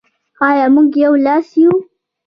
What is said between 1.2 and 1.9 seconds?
لاس یو؟